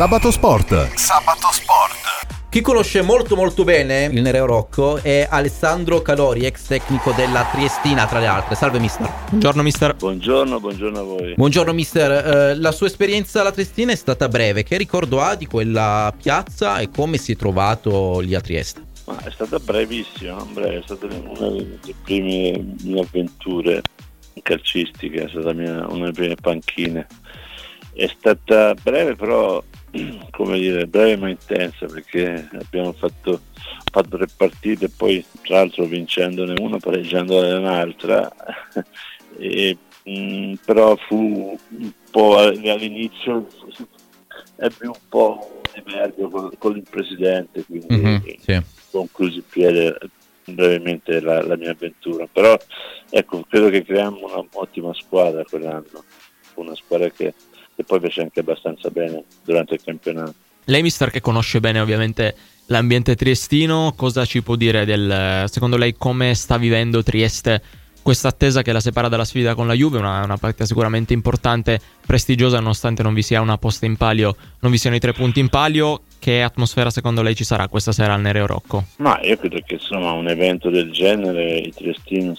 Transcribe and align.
Sabato 0.00 0.30
Sport. 0.30 0.94
Sabato 0.94 1.48
Sport. 1.52 2.48
Chi 2.48 2.62
conosce 2.62 3.02
molto 3.02 3.36
molto 3.36 3.64
bene 3.64 4.08
il 4.10 4.22
Nereo 4.22 4.46
Rocco 4.46 4.96
è 4.96 5.28
Alessandro 5.28 6.00
Calori, 6.00 6.46
ex 6.46 6.68
tecnico 6.68 7.12
della 7.12 7.44
Triestina 7.52 8.06
tra 8.06 8.18
le 8.18 8.26
altre. 8.26 8.54
Salve 8.54 8.78
mister. 8.78 9.12
Buongiorno 9.28 9.62
mister. 9.62 9.94
Buongiorno, 9.96 10.58
buongiorno 10.58 10.98
a 10.98 11.02
voi. 11.02 11.34
Buongiorno 11.34 11.74
mister, 11.74 12.10
eh, 12.12 12.54
la 12.54 12.72
sua 12.72 12.86
esperienza 12.86 13.42
alla 13.42 13.52
Triestina 13.52 13.92
è 13.92 13.94
stata 13.94 14.26
breve, 14.28 14.62
che 14.62 14.78
ricordo 14.78 15.20
ha 15.20 15.34
di 15.34 15.44
quella 15.44 16.10
piazza 16.18 16.78
e 16.78 16.88
come 16.88 17.18
si 17.18 17.32
è 17.32 17.36
trovato 17.36 18.20
lì 18.20 18.34
a 18.34 18.40
Trieste? 18.40 18.82
Ma 19.04 19.22
è 19.22 19.30
stata 19.30 19.58
brevissima, 19.58 20.42
breve, 20.50 20.78
è 20.78 20.82
stata 20.82 21.08
una 21.08 21.50
delle 21.50 21.78
prime 22.02 22.74
mie 22.84 23.00
avventure 23.02 23.82
calcistiche, 24.40 25.24
è 25.24 25.28
stata 25.28 25.52
mia, 25.52 25.84
una 25.88 26.10
delle 26.10 26.12
prime 26.12 26.36
panchine. 26.40 27.06
È 27.92 28.08
stata 28.16 28.72
breve 28.74 29.14
però 29.14 29.62
come 30.30 30.58
dire, 30.58 30.86
breve 30.86 31.16
ma 31.16 31.28
intensa 31.28 31.86
perché 31.86 32.48
abbiamo 32.52 32.92
fatto, 32.92 33.40
fatto 33.90 34.16
tre 34.16 34.26
partite 34.36 34.88
poi 34.88 35.24
tra 35.42 35.56
l'altro 35.56 35.84
vincendone 35.84 36.54
una, 36.60 36.78
pareggiandone 36.78 37.52
un'altra, 37.54 38.30
e, 39.38 39.76
mh, 40.04 40.10
mm, 40.10 40.54
però 40.64 40.96
fu 41.06 41.58
un 41.68 41.92
po' 42.10 42.36
all'inizio 42.38 43.46
ebbe 44.56 44.86
un 44.86 44.98
po' 45.08 45.62
di 45.74 45.82
merito 45.84 46.28
con, 46.28 46.50
con, 46.58 46.76
il 46.76 46.84
presidente, 46.88 47.64
quindi 47.64 47.94
mm-hmm, 47.94 48.16
sì. 48.40 48.62
conclusi 48.90 49.42
piede 49.48 49.98
brevemente 50.44 51.20
la, 51.20 51.42
la, 51.42 51.56
mia 51.56 51.70
avventura, 51.70 52.26
però 52.30 52.56
ecco, 53.08 53.44
credo 53.48 53.70
che 53.70 53.84
creiamo 53.84 54.18
un'ottima 54.26 54.92
squadra 54.94 55.44
quell'anno, 55.44 56.04
una 56.54 56.74
squadra 56.74 57.08
che 57.10 57.32
e 57.80 57.84
poi 57.84 58.00
fece 58.00 58.22
anche 58.22 58.40
abbastanza 58.40 58.90
bene 58.90 59.24
durante 59.44 59.74
il 59.74 59.80
campionato. 59.82 60.34
Lei, 60.64 60.82
mister, 60.82 61.10
che 61.10 61.20
conosce 61.20 61.60
bene 61.60 61.80
ovviamente 61.80 62.34
l'ambiente 62.66 63.16
triestino, 63.16 63.92
cosa 63.96 64.24
ci 64.24 64.42
può 64.42 64.54
dire 64.54 64.84
del, 64.84 65.44
secondo 65.48 65.76
lei 65.76 65.94
come 65.96 66.34
sta 66.34 66.56
vivendo 66.56 67.02
Trieste 67.02 67.62
questa 68.02 68.28
attesa 68.28 68.62
che 68.62 68.72
la 68.72 68.80
separa 68.80 69.08
dalla 69.08 69.24
sfida 69.24 69.54
con 69.54 69.66
la 69.66 69.74
Juve, 69.74 69.98
una, 69.98 70.24
una 70.24 70.36
partita 70.36 70.64
sicuramente 70.64 71.12
importante, 71.12 71.80
prestigiosa, 72.06 72.58
nonostante 72.58 73.02
non 73.02 73.14
vi 73.14 73.22
sia 73.22 73.40
una 73.40 73.58
posta 73.58 73.86
in 73.86 73.96
palio, 73.96 74.36
non 74.60 74.70
vi 74.70 74.78
siano 74.78 74.96
i 74.96 75.00
tre 75.00 75.12
punti 75.12 75.40
in 75.40 75.48
palio. 75.48 76.02
Che 76.18 76.42
atmosfera 76.42 76.90
secondo 76.90 77.22
lei 77.22 77.34
ci 77.34 77.44
sarà 77.44 77.68
questa 77.68 77.92
sera 77.92 78.12
al 78.12 78.20
Nereo 78.20 78.46
Rocco? 78.46 78.84
Ma 78.96 79.18
io 79.22 79.36
credo 79.38 79.58
che 79.64 79.74
insomma 79.74 80.12
un 80.12 80.28
evento 80.28 80.68
del 80.68 80.90
genere 80.90 81.56
i 81.56 81.72
triestini 81.72 82.24
non 82.24 82.36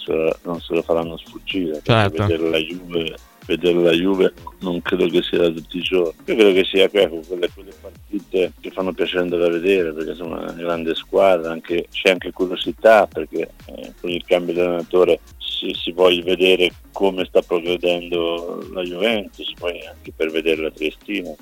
se 0.60 0.74
lo, 0.74 0.82
faranno 0.82 1.16
sfuggire. 1.16 1.80
Certo. 1.82 2.26
Vedere 2.26 2.48
la 2.48 2.58
Juve 2.58 3.14
vedere 3.46 3.82
la 3.82 3.92
Juve 3.92 4.32
non 4.60 4.80
credo 4.82 5.06
che 5.08 5.22
sia 5.22 5.38
da 5.38 5.50
tutti 5.50 5.78
i 5.78 5.82
giorni. 5.82 6.14
Io 6.26 6.34
credo 6.34 6.52
che 6.52 6.64
sia 6.64 6.84
ecco, 6.84 7.20
quelle, 7.26 7.50
quelle, 7.52 7.72
partite 7.80 8.52
che 8.60 8.70
fanno 8.70 8.92
piacere 8.92 9.28
da 9.28 9.48
vedere 9.48 9.92
perché 9.92 10.14
sono 10.14 10.40
una 10.40 10.52
grande 10.52 10.94
squadra, 10.94 11.50
anche, 11.50 11.86
c'è 11.90 12.10
anche 12.10 12.30
curiosità 12.30 13.06
perché 13.06 13.50
eh, 13.66 13.92
con 14.00 14.10
il 14.10 14.24
cambio 14.24 14.54
di 14.54 14.60
allenatore 14.60 15.20
si, 15.38 15.74
si 15.74 15.92
vuole 15.92 16.22
vedere 16.22 16.72
come 16.92 17.24
sta 17.24 17.40
progredendo 17.42 18.66
la 18.72 18.82
Juventus, 18.82 19.52
poi 19.58 19.84
anche 19.86 20.12
per 20.14 20.30
vedere 20.30 20.62
la 20.62 20.70
Triestina, 20.70 21.34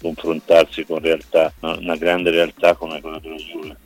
confrontarsi 0.00 0.84
con 0.84 1.00
realtà, 1.00 1.52
una 1.60 1.96
grande 1.96 2.30
realtà 2.30 2.74
come 2.74 3.00
quella 3.00 3.18
della 3.18 3.36
Juve. 3.36 3.76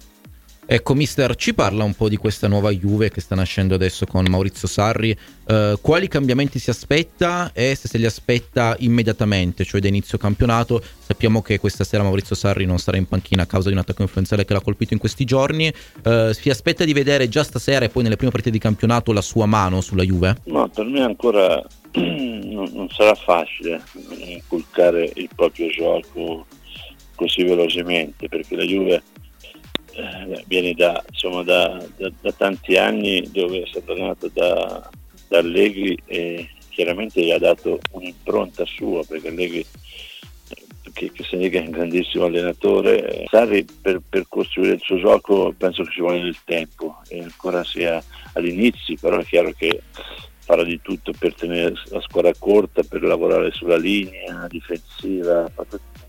Ecco, 0.67 0.95
mister, 0.95 1.35
ci 1.35 1.53
parla 1.53 1.83
un 1.83 1.95
po' 1.95 2.09
di 2.09 2.17
questa 2.17 2.47
nuova 2.47 2.71
Juve 2.71 3.11
che 3.11 3.21
sta 3.21 3.35
nascendo 3.35 3.75
adesso 3.75 4.07
con 4.07 4.25
Maurizio 4.29 4.69
Sarri. 4.69 5.17
Eh, 5.47 5.77
quali 5.81 6.07
cambiamenti 6.07 6.61
si 6.61 6.71
aspetta 6.71 7.51
e 7.53 7.75
se 7.75 7.89
se 7.89 7.99
li 7.99 8.05
aspetta 8.05 8.77
immediatamente, 8.79 9.65
cioè 9.65 9.81
da 9.81 9.89
inizio 9.89 10.17
campionato? 10.17 10.81
Sappiamo 10.99 11.43
che 11.43 11.59
questa 11.59 11.83
sera 11.83 12.05
Maurizio 12.05 12.37
Sarri 12.37 12.67
non 12.67 12.79
sarà 12.79 12.99
in 12.99 13.07
panchina 13.07 13.43
a 13.43 13.47
causa 13.47 13.69
di 13.69 13.75
un 13.75 13.81
attacco 13.81 14.03
influenzale 14.03 14.45
che 14.45 14.53
l'ha 14.53 14.61
colpito 14.61 14.95
in 14.95 15.01
questi 15.01 15.25
giorni. 15.25 15.73
Eh, 16.05 16.31
si 16.35 16.51
aspetta 16.51 16.85
di 16.85 16.93
vedere 16.93 17.29
già 17.29 17.43
stasera 17.43 17.85
e 17.85 17.89
poi 17.89 18.05
nelle 18.05 18.17
prime 18.17 18.31
partite 18.31 18.53
di 18.53 18.61
campionato 18.61 19.13
la 19.13 19.23
sua 19.23 19.47
mano 19.47 19.81
sulla 19.81 20.05
Juve? 20.05 20.37
No, 20.45 20.69
per 20.69 20.85
me 20.85 21.01
ancora 21.01 21.61
non, 21.95 22.71
non 22.73 22.89
sarà 22.91 23.15
facile 23.15 23.83
inculcare 24.19 25.11
il 25.15 25.29
proprio 25.35 25.69
gioco 25.69 26.47
così 27.17 27.43
velocemente 27.43 28.29
perché 28.29 28.57
la 28.57 28.65
Juve 28.65 29.03
eh, 30.01 30.45
viene 30.47 30.73
da, 30.75 31.03
insomma, 31.09 31.43
da, 31.43 31.85
da, 31.97 32.11
da, 32.21 32.33
tanti 32.33 32.77
anni 32.77 33.29
dove 33.31 33.63
è 33.63 33.67
stato 33.67 33.93
allenato 33.93 34.29
da, 34.33 34.91
Allegri 35.33 35.97
e 36.07 36.49
chiaramente 36.71 37.23
gli 37.23 37.31
ha 37.31 37.39
dato 37.39 37.79
un'impronta 37.93 38.65
sua 38.67 39.05
perché 39.05 39.29
Allegri 39.29 39.61
eh, 39.61 40.91
che, 40.93 41.13
che 41.13 41.23
significa 41.25 41.61
un 41.61 41.71
grandissimo 41.71 42.25
allenatore. 42.25 43.27
Sarri 43.29 43.65
per, 43.65 44.01
per, 44.09 44.27
costruire 44.29 44.75
il 44.75 44.81
suo 44.81 44.99
gioco 44.99 45.55
penso 45.57 45.85
che 45.85 45.91
ci 45.93 46.01
vuole 46.01 46.21
del 46.21 46.37
tempo 46.45 47.01
e 47.09 47.23
ancora 47.23 47.63
sia 47.63 48.03
all'inizio, 48.33 48.97
però 49.01 49.19
è 49.19 49.25
chiaro 49.25 49.53
che 49.53 49.83
farà 50.51 50.65
di 50.65 50.81
tutto 50.83 51.13
per 51.17 51.33
tenere 51.35 51.75
la 51.91 52.01
squadra 52.01 52.33
corta, 52.37 52.83
per 52.83 53.03
lavorare 53.03 53.53
sulla 53.53 53.77
linea 53.77 54.49
difensiva, 54.49 55.49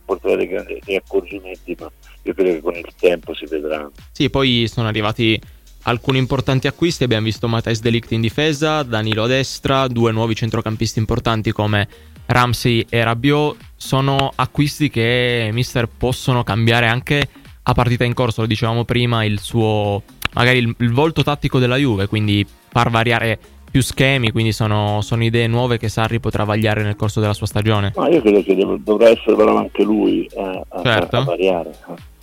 portare 0.04 0.38
dei 0.38 0.48
grandi 0.48 0.80
dei 0.84 0.96
accorgimenti, 0.96 1.76
ma 1.80 1.92
io 2.24 2.34
credo 2.34 2.52
che 2.52 2.62
con 2.62 2.76
il 2.76 2.88
tempo 3.00 3.34
si 3.34 3.46
vedrà. 3.46 3.90
Sì, 4.12 4.30
poi 4.30 4.68
sono 4.68 4.88
arrivati 4.88 5.40
alcuni 5.84 6.20
importanti 6.20 6.68
acquisti, 6.68 7.04
abbiamo 7.04 7.26
visto 7.26 7.48
Matthijs 7.48 7.80
Delict 7.82 8.12
in 8.12 8.22
difesa, 8.22 8.84
Danilo 8.84 9.24
a 9.24 9.28
destra, 9.28 9.88
due 9.88 10.12
nuovi 10.12 10.36
centrocampisti 10.36 11.00
importanti 11.00 11.52
come 11.52 11.88
Ramsey 12.28 12.86
e 12.88 13.04
Rabiot, 13.04 13.58
sono 13.76 14.32
acquisti 14.36 14.90
che 14.90 15.50
Mister 15.52 15.88
possono 15.88 16.44
cambiare 16.44 16.88
anche 16.88 17.28
a 17.64 17.74
partita 17.74 18.04
in 18.04 18.14
corso, 18.14 18.42
lo 18.42 18.48
dicevamo 18.48 18.86
prima, 18.86 19.24
il 19.24 19.40
suo 19.40 20.04
magari 20.34 20.60
il, 20.60 20.76
il 20.80 20.92
volto 20.92 21.24
tattico 21.24 21.60
della 21.60 21.78
Juve, 21.78 22.08
quindi 22.08 22.46
far 22.70 22.90
variare 22.90 23.40
più 23.72 23.82
schemi, 23.82 24.32
quindi 24.32 24.52
sono, 24.52 25.02
sono, 25.02 25.24
idee 25.24 25.48
nuove 25.48 25.78
che 25.78 25.88
Sarri 25.88 26.20
potrà 26.20 26.44
vagliare 26.44 26.84
nel 26.84 26.98
corso 26.98 27.22
della 27.22 27.34
sua 27.34 27.48
stagione. 27.48 27.94
Ma 27.96 28.10
io 28.10 28.22
credo 28.22 28.44
che 28.44 28.56
dov- 28.56 28.84
dovrà 28.84 29.10
essere 29.10 29.36
bravo 29.36 29.58
anche 29.58 29.84
lui 29.84 30.30
a, 30.36 30.64
a, 30.68 30.82
certo. 30.84 31.16
a 31.16 31.24
variare, 31.24 31.72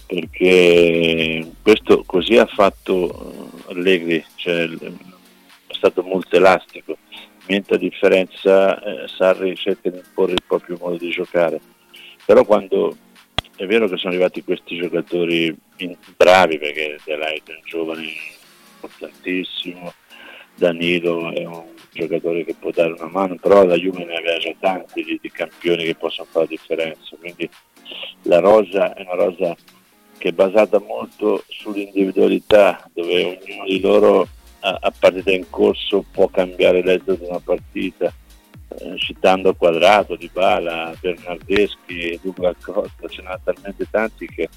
perché 0.06 1.50
questo 1.62 2.03
così 2.04 2.36
ha 2.36 2.47
fatto 2.47 3.60
Allegri, 3.69 4.22
cioè, 4.36 4.69
è 4.69 5.75
stato 5.75 6.03
molto 6.03 6.36
elastico, 6.36 6.98
mentre 7.47 7.76
a 7.76 7.78
differenza 7.78 8.78
eh, 8.82 9.09
Sarri 9.09 9.56
cerca 9.56 9.88
di 9.88 9.97
imporre 9.97 10.32
il 10.32 10.42
proprio 10.47 10.76
modo 10.78 10.97
di 10.97 11.10
giocare. 11.10 11.60
Però 12.26 12.44
quando 12.44 12.94
è 13.56 13.66
vero 13.66 13.88
che 13.88 13.97
sono 13.97 14.12
arrivati 14.12 14.44
questi 14.44 14.76
giocatori 14.76 15.56
bravi, 16.16 16.59
perché 16.59 16.98
Delight 17.04 17.50
è 17.50 17.54
un 17.54 17.60
giovane 17.65 18.06
importantissimo, 18.80 19.92
Danilo 20.59 21.33
è 21.33 21.45
un 21.47 21.65
giocatore 21.93 22.45
che 22.45 22.55
può 22.55 22.71
dare 22.71 22.93
una 22.93 23.09
mano, 23.09 23.37
però 23.37 23.65
la 23.65 23.77
Juve 23.77 24.05
ne 24.05 24.17
aveva 24.17 24.39
già 24.39 24.53
tanti 24.59 25.03
di, 25.03 25.19
di 25.23 25.31
campioni 25.31 25.85
che 25.85 25.95
possono 25.95 26.29
fare 26.31 26.47
la 26.47 26.51
differenza, 26.51 27.17
quindi 27.19 27.49
la 28.23 28.41
rosa 28.41 28.93
è 28.95 29.03
una 29.03 29.25
rosa 29.25 29.57
che 30.19 30.29
è 30.29 30.33
basata 30.33 30.81
molto 30.81 31.45
sull'individualità, 31.47 32.89
dove 32.93 33.25
ognuno 33.25 33.65
di 33.67 33.81
loro 33.81 34.29
a, 34.61 34.79
a 34.81 34.93
partita 34.99 35.31
in 35.31 35.49
corso 35.49 36.05
può 36.11 36.27
cambiare 36.29 36.83
l'esito 36.83 37.15
di 37.15 37.25
una 37.25 37.41
partita, 37.41 38.13
eh, 38.81 38.99
citando 38.99 39.55
Quadrato, 39.55 40.17
Di 40.17 40.29
Bala, 40.33 40.93
Bernardeschi, 41.01 42.19
Luca 42.23 42.53
Costa, 42.61 43.07
ce 43.09 43.23
ne 43.23 43.29
sono 43.29 43.41
talmente 43.45 43.87
tanti 43.89 44.27
che 44.27 44.49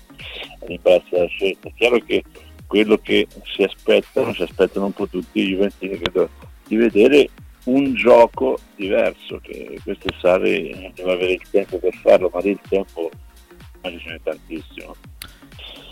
l'imbarazzo 0.65 1.09
della 1.11 1.27
scelta. 1.27 1.69
Chiaro 1.75 1.99
che 1.99 2.23
quello 2.71 2.97
che 2.99 3.27
si 3.53 3.63
aspettano, 3.63 4.33
si 4.33 4.43
aspettano 4.43 4.85
un 4.85 4.93
po' 4.93 5.05
tutti 5.05 5.41
i 5.41 5.47
Juventini 5.49 5.99
credo, 5.99 6.29
di 6.65 6.77
vedere 6.77 7.27
un 7.65 7.93
gioco 7.95 8.57
diverso, 8.77 9.41
che 9.43 9.77
questo 9.83 10.07
Sarri 10.21 10.89
deve 10.95 11.11
avere 11.11 11.33
il 11.33 11.41
tempo 11.51 11.79
per 11.79 11.93
farlo, 11.95 12.31
ma 12.33 12.39
il 12.39 12.57
tempo 12.69 13.11
ma 13.81 13.89
ce 13.89 14.21
tantissimo. 14.23 14.95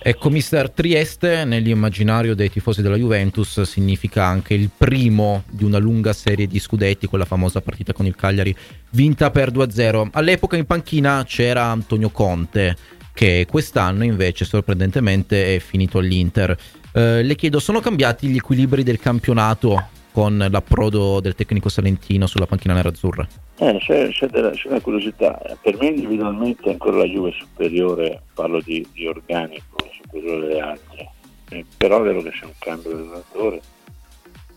Ecco, 0.02 0.30
mister 0.30 0.72
Trieste 0.72 1.44
nell'immaginario 1.44 2.34
dei 2.34 2.50
tifosi 2.50 2.82
della 2.82 2.96
Juventus 2.96 3.60
significa 3.64 4.24
anche 4.24 4.54
il 4.54 4.70
primo 4.76 5.44
di 5.50 5.66
una 5.66 5.80
lunga 5.80 6.14
serie 6.14 6.48
di 6.48 6.60
scudetti, 6.60 7.08
quella 7.08 7.26
famosa 7.26 7.60
partita 7.60 7.92
con 7.92 8.06
il 8.06 8.16
Cagliari 8.16 8.56
vinta 8.92 9.32
per 9.32 9.52
2-0. 9.52 10.12
All'epoca 10.14 10.56
in 10.56 10.66
panchina 10.66 11.26
c'era 11.28 11.66
Antonio 11.66 12.10
Conte, 12.10 12.78
che 13.20 13.46
quest'anno 13.50 14.06
invece 14.06 14.46
sorprendentemente 14.46 15.54
è 15.56 15.60
finito 15.60 15.98
all'Inter. 15.98 16.58
Eh, 16.94 17.22
le 17.22 17.36
chiedo, 17.36 17.60
sono 17.60 17.82
cambiati 17.82 18.28
gli 18.28 18.38
equilibri 18.38 18.82
del 18.82 18.98
campionato 18.98 19.90
con 20.14 20.48
l'approdo 20.50 21.20
del 21.20 21.36
tecnico 21.36 21.68
salentino 21.68 22.28
sulla 22.28 22.46
panchina 22.46 22.76
nerazzurra? 22.76 23.28
Eh, 23.58 23.78
c'è, 23.82 24.08
c'è, 24.12 24.28
della, 24.28 24.52
c'è, 24.52 24.70
una 24.70 24.80
curiosità, 24.80 25.38
per 25.62 25.78
me 25.78 25.88
individualmente 25.88 26.70
ancora 26.70 27.00
la 27.00 27.04
Juve 27.04 27.32
è 27.32 27.34
superiore, 27.38 28.22
parlo 28.34 28.62
di, 28.62 28.88
di 28.94 29.06
organico, 29.06 29.76
superiore 30.02 30.46
alle 30.46 30.60
altre, 30.62 31.12
eh, 31.50 31.66
però 31.76 32.00
è 32.00 32.04
vero 32.04 32.22
che 32.22 32.30
c'è 32.30 32.46
un 32.46 32.54
cambio 32.58 32.96
di 32.96 33.02
allenatore 33.02 33.62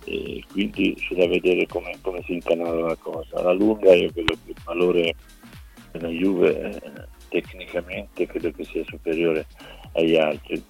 e 0.04 0.44
quindi 0.52 0.94
c'è 0.94 1.16
da 1.16 1.26
vedere 1.26 1.66
come, 1.66 1.98
come 2.00 2.22
si 2.26 2.34
incanala 2.34 2.86
la 2.86 2.96
cosa. 2.96 3.38
Alla 3.38 3.54
lunga 3.54 3.92
io 3.92 4.12
credo 4.12 4.34
che 4.44 4.50
il 4.52 4.60
valore 4.62 5.14
della 5.90 6.08
Juve 6.10 7.10
tecnicamente 7.32 8.26
credo 8.26 8.52
che 8.52 8.64
sia 8.64 8.84
superiore 8.84 9.46
agli 9.94 10.16
altri. 10.16 10.62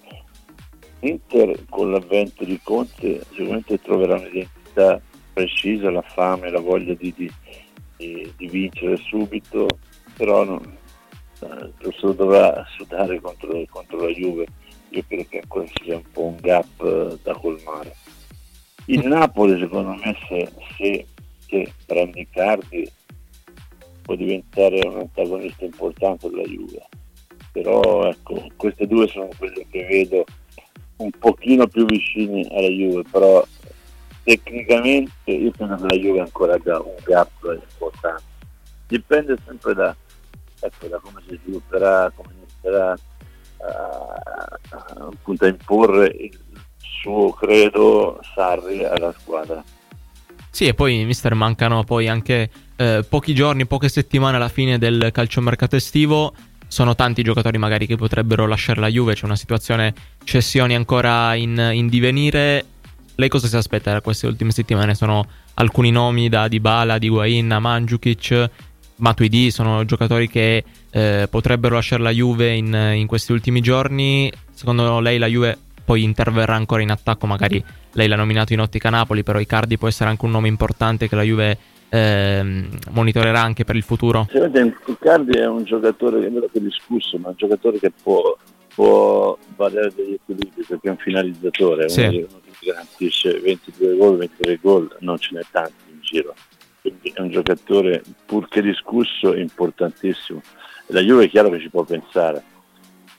Inter 1.01 1.65
con 1.69 1.91
l'avvento 1.91 2.45
di 2.45 2.57
Conte 2.63 3.25
sicuramente 3.31 3.81
troverà 3.81 4.15
un'identità 4.15 5.01
precisa, 5.33 5.91
la 5.91 6.01
fame, 6.01 6.49
la 6.49 6.61
voglia 6.61 6.93
di, 6.93 7.13
di, 7.15 7.31
di, 7.97 8.33
di 8.37 8.47
vincere 8.47 8.95
subito, 8.95 9.67
però 10.15 10.45
non, 10.45 10.61
eh, 11.41 11.71
lo 11.77 12.13
dovrà 12.13 12.65
sudare 12.77 13.19
contro, 13.19 13.61
contro, 13.69 13.97
la 13.97 14.11
Juve. 14.11 14.45
Io 14.89 15.03
credo 15.05 15.25
che 15.27 15.39
ancora 15.39 15.65
ci 15.65 15.83
sia 15.83 15.95
un 15.97 16.11
po' 16.11 16.23
un 16.23 16.37
gap 16.39 16.81
eh, 16.81 17.17
da 17.21 17.33
colmare. 17.33 17.93
Il 18.85 19.05
Napoli 19.05 19.59
secondo 19.59 19.93
me 19.95 20.15
se, 20.29 20.49
se, 20.77 21.05
se 21.47 21.73
prende 21.85 22.21
i 22.21 22.27
cardi 22.29 22.89
può 24.03 24.15
diventare 24.15 24.79
un 24.85 24.99
antagonista 24.99 25.65
importante 25.65 26.29
della 26.29 26.43
Juve. 26.43 26.85
Però 27.51 28.03
ecco, 28.03 28.47
queste 28.55 28.85
due 28.85 29.07
sono 29.07 29.29
quelle 29.37 29.65
che 29.69 29.85
vedo 29.85 30.25
un 30.97 31.09
pochino 31.17 31.67
più 31.67 31.85
vicini 31.85 32.47
alla 32.51 32.67
Juve, 32.67 33.03
però 33.09 33.43
tecnicamente 34.23 35.31
io 35.31 35.51
penso 35.51 35.75
che 35.75 35.95
la 35.95 36.01
Juve 36.01 36.19
ancora 36.19 36.53
ha 36.53 36.79
un 36.79 36.95
gap 37.03 37.29
importante. 37.41 38.23
Dipende 38.87 39.37
sempre 39.45 39.73
da, 39.73 39.95
ecco, 40.59 40.87
da 40.87 40.99
come 40.99 41.21
si 41.27 41.39
svilupperà, 41.41 42.11
come 42.15 42.33
inizierà 42.37 42.91
a, 42.91 44.59
appunto, 44.99 45.45
a 45.45 45.47
imporre 45.47 46.07
il 46.07 46.39
suo 46.79 47.31
credo 47.31 48.19
Sarri 48.33 48.83
alla 48.83 49.13
squadra. 49.17 49.63
Sì, 50.55 50.67
e 50.67 50.75
poi 50.75 51.03
mister 51.03 51.33
mancano 51.33 51.83
poi 51.83 52.07
anche 52.07 52.47
eh, 52.75 53.03
pochi 53.09 53.33
giorni, 53.33 53.65
poche 53.65 53.89
settimane 53.89 54.35
alla 54.35 54.49
fine 54.49 54.77
del 54.77 55.09
calciomercato 55.11 55.75
estivo. 55.75 56.31
Sono 56.67 56.93
tanti 56.93 57.21
i 57.21 57.23
giocatori 57.23 57.57
magari 57.57 57.87
che 57.87 57.95
potrebbero 57.95 58.45
lasciare 58.45 58.79
la 58.79 58.87
Juve, 58.87 59.15
c'è 59.15 59.25
una 59.25 59.35
situazione 59.35 59.95
cessioni 60.23 60.75
ancora 60.75 61.33
in, 61.33 61.71
in 61.73 61.87
divenire. 61.87 62.65
Lei 63.15 63.29
cosa 63.29 63.47
si 63.47 63.55
aspetta 63.55 63.93
da 63.93 64.01
queste 64.01 64.27
ultime 64.27 64.51
settimane? 64.51 64.93
Sono 64.93 65.27
alcuni 65.55 65.89
nomi 65.89 66.29
da 66.29 66.47
Dybala, 66.47 66.99
di 66.99 67.09
Guain, 67.09 67.57
Mandzukic, 67.59 68.49
Matuidi, 68.97 69.49
sono 69.49 69.85
giocatori 69.85 70.29
che 70.29 70.63
eh, 70.91 71.27
potrebbero 71.31 71.73
lasciare 71.73 72.03
la 72.03 72.11
Juve 72.11 72.53
in, 72.53 72.91
in 72.93 73.07
questi 73.07 73.31
ultimi 73.31 73.59
giorni. 73.59 74.31
Secondo 74.53 74.99
lei 74.99 75.17
la 75.17 75.27
Juve 75.27 75.57
poi 75.83 76.03
interverrà 76.03 76.55
ancora 76.55 76.81
in 76.81 76.91
attacco, 76.91 77.27
magari 77.27 77.63
lei 77.93 78.07
l'ha 78.07 78.15
nominato 78.15 78.53
in 78.53 78.59
ottica 78.59 78.89
Napoli, 78.89 79.23
però 79.23 79.39
Icardi 79.39 79.77
può 79.77 79.87
essere 79.87 80.09
anche 80.09 80.25
un 80.25 80.31
nome 80.31 80.47
importante 80.47 81.07
che 81.07 81.15
la 81.15 81.23
Juve 81.23 81.57
eh, 81.89 82.67
monitorerà 82.91 83.41
anche 83.41 83.63
per 83.63 83.75
il 83.75 83.83
futuro? 83.83 84.27
Icardi 84.31 85.37
è 85.37 85.45
un 85.45 85.63
giocatore 85.63 86.21
che 86.21 86.27
è 86.27 86.31
vero 86.31 86.49
che 86.51 86.61
discusso, 86.61 87.17
ma 87.17 87.27
è 87.27 87.29
un 87.29 87.35
giocatore 87.37 87.79
che 87.79 87.91
può, 87.91 88.35
può 88.73 89.37
valere 89.55 89.91
degli 89.95 90.13
equilibri 90.13 90.63
perché 90.67 90.87
è 90.87 90.91
un 90.91 90.97
finalizzatore, 90.97 91.89
sì. 91.89 92.05
uno, 92.05 92.17
uno 92.17 92.41
che 92.43 92.65
garantisce 92.71 93.39
22 93.39 93.95
gol, 93.95 94.17
23 94.17 94.59
gol, 94.61 94.97
non 95.01 95.17
ce 95.17 95.35
n'è 95.35 95.41
tanti 95.51 95.91
in 95.91 95.99
giro. 96.01 96.33
Quindi 96.81 97.11
è 97.13 97.21
un 97.21 97.29
giocatore 97.29 98.01
pur 98.25 98.47
che 98.49 98.61
discusso 98.61 99.35
importantissimo. 99.35 100.41
La 100.87 100.99
Juve 100.99 101.25
è 101.25 101.29
chiaro 101.29 101.49
che 101.49 101.59
ci 101.59 101.69
può 101.69 101.83
pensare, 101.83 102.43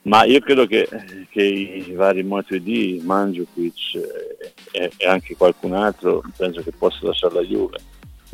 ma 0.05 0.25
io 0.25 0.41
credo 0.41 0.67
che, 0.67 0.89
che 1.31 1.43
i 1.43 1.93
vari 1.93 2.23
Matuidi, 2.23 3.01
Mandzukic 3.05 3.95
e, 4.73 4.91
e, 4.97 5.07
anche 5.07 5.37
qualcun 5.37 5.75
altro 5.75 6.23
penso 6.37 6.63
che 6.63 6.73
possa 6.73 7.07
lasciare 7.07 7.35
la 7.35 7.43
Juve 7.43 7.79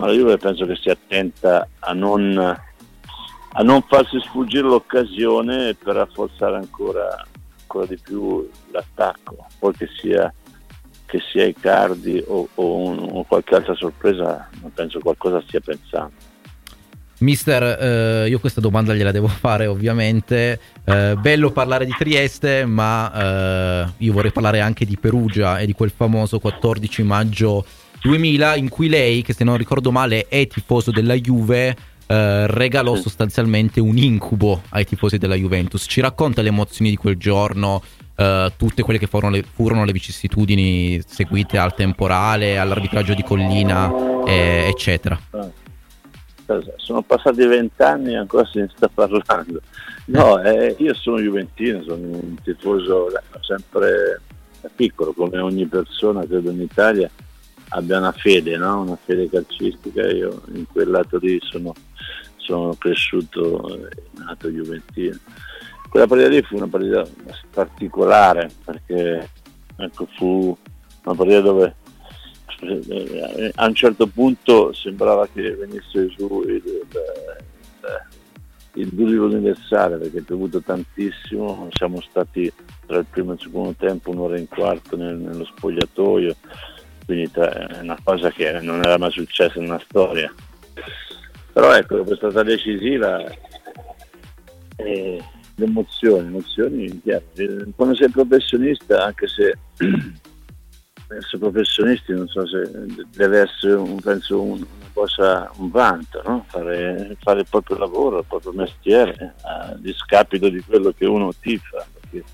ma 0.00 0.06
la 0.06 0.12
Juve 0.12 0.38
penso 0.38 0.64
che 0.64 0.76
sia 0.76 0.94
attenta 0.94 1.68
a 1.78 1.92
non, 1.92 2.34
a 2.38 3.62
non 3.62 3.82
farsi 3.82 4.18
sfuggire 4.20 4.62
l'occasione 4.62 5.74
per 5.74 5.96
rafforzare 5.96 6.56
ancora, 6.56 7.22
ancora 7.60 7.84
di 7.84 7.98
più 7.98 8.48
l'attacco, 8.70 9.46
poi 9.58 9.74
che 9.74 9.88
sia, 10.00 10.32
che 11.04 11.20
sia 11.30 11.44
Icardi 11.44 12.24
o, 12.26 12.48
o, 12.54 12.76
un, 12.76 13.08
o 13.12 13.24
qualche 13.24 13.56
altra 13.56 13.74
sorpresa, 13.74 14.48
penso 14.72 15.00
qualcosa 15.00 15.42
stia 15.42 15.60
pensando. 15.60 16.14
Mister, 17.20 17.62
eh, 17.62 18.28
io 18.28 18.38
questa 18.38 18.60
domanda 18.60 18.94
gliela 18.94 19.12
devo 19.12 19.28
fare 19.28 19.66
ovviamente. 19.66 20.58
Eh, 20.84 21.16
bello 21.18 21.50
parlare 21.50 21.84
di 21.84 21.94
Trieste, 21.96 22.64
ma 22.64 23.84
eh, 23.84 23.92
io 23.98 24.12
vorrei 24.12 24.32
parlare 24.32 24.60
anche 24.60 24.84
di 24.84 24.96
Perugia 24.96 25.58
e 25.58 25.66
di 25.66 25.72
quel 25.72 25.92
famoso 25.94 26.38
14 26.38 27.02
maggio 27.02 27.64
2000 28.02 28.56
in 28.56 28.68
cui 28.68 28.88
lei, 28.88 29.22
che 29.22 29.34
se 29.34 29.44
non 29.44 29.56
ricordo 29.56 29.90
male 29.92 30.26
è 30.28 30.46
tifoso 30.46 30.90
della 30.90 31.14
Juve, 31.14 31.76
eh, 32.06 32.46
regalò 32.46 32.96
sostanzialmente 32.96 33.80
un 33.80 33.96
incubo 33.96 34.62
ai 34.70 34.86
tifosi 34.86 35.18
della 35.18 35.34
Juventus. 35.34 35.84
Ci 35.86 36.00
racconta 36.00 36.40
le 36.42 36.48
emozioni 36.48 36.90
di 36.90 36.96
quel 36.96 37.16
giorno, 37.16 37.82
eh, 38.16 38.52
tutte 38.56 38.82
quelle 38.82 38.98
che 38.98 39.06
furono 39.06 39.34
le, 39.34 39.42
furono 39.42 39.84
le, 39.84 39.92
vicissitudini 39.92 41.00
seguite 41.06 41.58
al 41.58 41.74
temporale, 41.74 42.58
all'arbitraggio 42.58 43.14
di 43.14 43.22
Collina, 43.22 43.92
eh, 44.26 44.72
Sono 46.76 47.02
passati 47.02 47.46
vent'anni 47.46 48.12
e 48.12 48.16
ancora 48.16 48.44
se 48.46 48.60
ne 48.60 48.70
sta 48.74 48.88
parlando. 48.88 49.60
No, 50.06 50.42
eh, 50.42 50.74
io 50.78 50.94
sono 50.94 51.20
juventino, 51.20 51.82
sono 51.82 51.96
un 51.96 52.34
tifoso 52.42 53.08
sempre 53.40 54.20
piccolo 54.74 55.12
come 55.12 55.38
ogni 55.38 55.66
persona, 55.66 56.26
credo 56.26 56.50
in 56.50 56.60
Italia 56.60 57.10
abbia 57.70 57.98
una 57.98 58.12
fede, 58.12 58.56
no? 58.56 58.82
una 58.82 58.98
fede 59.04 59.28
calcistica. 59.28 60.06
Io 60.10 60.42
in 60.54 60.66
quel 60.66 60.90
lato 60.90 61.18
lì 61.18 61.38
sono, 61.42 61.74
sono 62.36 62.74
cresciuto 62.74 63.88
nato 64.12 64.48
Juventino. 64.48 65.18
Quella 65.88 66.06
partita 66.06 66.28
lì 66.28 66.42
fu 66.42 66.56
una 66.56 66.68
partita 66.68 67.04
particolare 67.50 68.50
perché 68.64 69.28
ecco, 69.76 70.06
fu 70.16 70.56
una 71.04 71.14
partita 71.14 71.40
dove 71.40 71.64
eh, 71.66 71.74
a 73.54 73.66
un 73.66 73.74
certo 73.74 74.06
punto 74.06 74.72
sembrava 74.72 75.26
che 75.32 75.54
venisse 75.54 76.06
giù 76.08 76.42
il, 76.42 76.62
il, 76.64 76.86
il 78.74 78.88
Dulivo 78.88 79.26
universale 79.26 79.96
perché 79.96 80.18
è 80.18 80.22
piovuto 80.22 80.60
tantissimo, 80.60 81.68
siamo 81.70 82.00
stati 82.00 82.52
tra 82.86 82.98
il 82.98 83.06
primo 83.08 83.32
e 83.32 83.34
il 83.34 83.40
secondo 83.40 83.74
tempo 83.78 84.10
un'ora 84.10 84.36
e 84.36 84.40
un 84.40 84.48
quarto 84.48 84.96
nel, 84.96 85.16
nello 85.16 85.44
spogliatoio, 85.44 86.36
quindi 87.06 87.30
è 87.32 87.80
una 87.80 87.98
cosa 88.02 88.30
che 88.30 88.60
non 88.60 88.80
era 88.84 88.98
mai 88.98 89.10
successa 89.10 89.58
una 89.58 89.80
storia. 89.80 90.32
Però 91.52 91.74
ecco, 91.74 92.04
questa 92.04 92.30
stata 92.30 92.42
decisiva 92.44 93.24
e 94.76 95.22
le 95.56 95.64
emozioni, 95.64 96.26
emozioni 96.26 97.02
quando 97.74 97.94
sei 97.94 98.08
professionista, 98.10 99.04
anche 99.04 99.26
se 99.26 99.58
essere 101.16 101.38
professionisti 101.38 102.12
non 102.12 102.28
so 102.28 102.46
se 102.46 102.70
deve 103.14 103.40
essere 103.40 103.74
un, 103.74 104.00
penso 104.00 104.40
un, 104.40 104.64
cosa, 104.92 105.50
un 105.56 105.70
vanto, 105.70 106.22
no? 106.24 106.44
fare, 106.48 107.16
fare, 107.20 107.40
il 107.40 107.46
proprio 107.48 107.78
lavoro, 107.78 108.18
il 108.18 108.24
proprio 108.26 108.52
mestiere, 108.52 109.34
a 109.42 109.74
discapito 109.76 110.48
di 110.48 110.60
quello 110.60 110.92
che 110.92 111.06
uno 111.06 111.32
tifa, 111.38 111.86
perché 111.92 112.24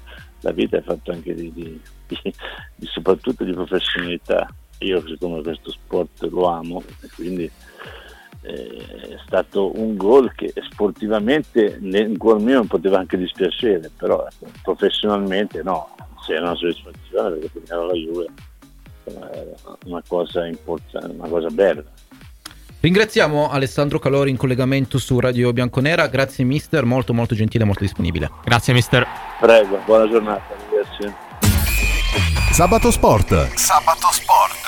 la 0.41 0.53
vita 0.53 0.77
è 0.77 0.83
fatta 0.83 1.13
anche 1.13 1.35
di, 1.35 1.53
di, 1.53 1.81
di, 2.07 2.87
soprattutto 2.87 3.45
di 3.45 3.53
professionalità 3.53 4.49
io 4.81 5.03
siccome 5.07 5.43
questo 5.43 5.71
sport 5.71 6.23
lo 6.25 6.49
amo 6.49 6.83
quindi 7.15 7.51
eh, 8.43 8.87
è 9.09 9.19
stato 9.25 9.79
un 9.79 9.97
gol 9.97 10.33
che 10.35 10.53
sportivamente 10.71 11.79
nel 11.81 12.17
gol 12.17 12.41
mio 12.41 12.57
non 12.57 12.67
poteva 12.67 12.99
anche 12.99 13.17
dispiacere, 13.17 13.91
però 13.97 14.25
ecco, 14.25 14.51
professionalmente 14.63 15.63
no, 15.63 15.95
se 16.25 16.37
una 16.37 16.55
soddisfazione 16.55 17.37
perché 17.37 17.59
pugnava 17.59 17.87
la 17.87 17.93
Juve 17.95 18.27
era 19.11 19.77
una 19.85 20.03
cosa 20.07 20.47
importante, 20.47 21.15
una 21.15 21.29
cosa 21.29 21.49
bella. 21.49 21.83
Ringraziamo 22.79 23.51
Alessandro 23.51 23.99
Calori 23.99 24.31
in 24.31 24.37
collegamento 24.37 24.99
su 24.99 25.19
Radio 25.19 25.53
Bianconera, 25.53 26.07
grazie 26.09 26.45
mister, 26.45 26.85
molto 26.85 27.15
molto 27.15 27.35
gentile 27.35 27.65
e 27.65 27.67
molto 27.67 27.83
disponibile. 27.83 28.31
Grazie 28.45 28.75
mister. 28.75 29.07
Prego, 29.41 29.79
buona 29.85 30.09
giornata, 30.09 30.55
grazie. 30.71 31.15
Sabato 32.53 32.91
Sport. 32.91 33.55
Sabato 33.55 34.09
Sport. 34.13 34.66